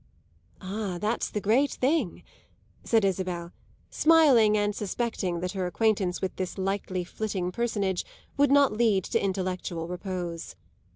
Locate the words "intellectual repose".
9.23-10.55